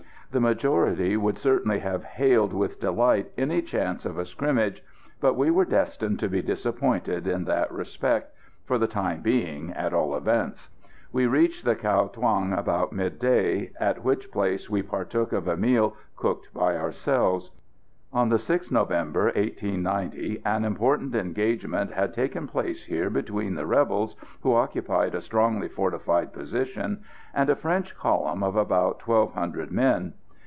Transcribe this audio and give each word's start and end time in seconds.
The 0.31 0.39
majority 0.39 1.17
would 1.17 1.37
certainly 1.37 1.79
have 1.79 2.05
hailed 2.05 2.53
with 2.53 2.79
delight 2.79 3.33
any 3.37 3.61
chance 3.61 4.05
of 4.05 4.17
a 4.17 4.23
scrimmage, 4.23 4.81
but 5.19 5.33
we 5.33 5.51
were 5.51 5.65
destined 5.65 6.19
to 6.19 6.29
be 6.29 6.41
disappointed 6.41 7.27
in 7.27 7.43
that 7.43 7.69
respect 7.69 8.33
for 8.63 8.77
the 8.77 8.87
time 8.87 9.19
being, 9.21 9.73
at 9.73 9.93
all 9.93 10.15
events. 10.15 10.69
We 11.11 11.27
reached 11.27 11.65
Cao 11.65 12.13
Thuong 12.13 12.57
about 12.57 12.93
midday, 12.93 13.73
at 13.77 14.05
which 14.05 14.31
place 14.31 14.69
we 14.69 14.81
partook 14.81 15.33
of 15.33 15.49
a 15.49 15.57
meal 15.57 15.97
cooked 16.15 16.47
by 16.53 16.77
ourselves. 16.77 17.51
On 18.13 18.29
the 18.29 18.37
6th 18.37 18.71
November, 18.71 19.33
1890, 19.35 20.43
an 20.45 20.63
important 20.63 21.13
engagement 21.13 21.91
had 21.91 22.13
taken 22.13 22.47
place 22.47 22.85
here 22.85 23.09
between 23.09 23.55
the 23.55 23.65
rebels 23.67 24.15
who 24.43 24.53
occupied 24.53 25.13
a 25.13 25.19
strongly 25.19 25.67
fortified 25.67 26.31
position 26.31 27.03
and 27.33 27.49
a 27.49 27.55
French 27.55 27.97
column 27.97 28.43
of 28.43 28.55
about 28.55 28.99
twelve 28.99 29.33
hundred 29.33 29.71
men. 29.73 30.13